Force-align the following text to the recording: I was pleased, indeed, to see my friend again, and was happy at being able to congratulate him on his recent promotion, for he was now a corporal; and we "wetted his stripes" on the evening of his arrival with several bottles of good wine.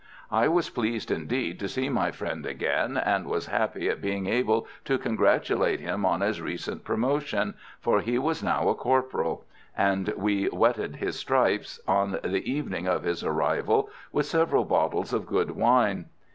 I 0.31 0.47
was 0.47 0.71
pleased, 0.71 1.11
indeed, 1.11 1.59
to 1.59 1.67
see 1.69 1.87
my 1.87 2.09
friend 2.09 2.43
again, 2.43 2.97
and 2.97 3.27
was 3.27 3.45
happy 3.45 3.87
at 3.87 4.01
being 4.01 4.25
able 4.25 4.65
to 4.85 4.97
congratulate 4.97 5.79
him 5.79 6.07
on 6.07 6.21
his 6.21 6.41
recent 6.41 6.83
promotion, 6.83 7.53
for 7.79 8.01
he 8.01 8.17
was 8.17 8.41
now 8.41 8.67
a 8.69 8.73
corporal; 8.73 9.45
and 9.77 10.11
we 10.17 10.49
"wetted 10.49 10.95
his 10.95 11.19
stripes" 11.19 11.79
on 11.87 12.13
the 12.23 12.41
evening 12.51 12.87
of 12.87 13.03
his 13.03 13.23
arrival 13.23 13.91
with 14.11 14.25
several 14.25 14.65
bottles 14.65 15.13
of 15.13 15.27
good 15.27 15.51
wine. 15.51 16.05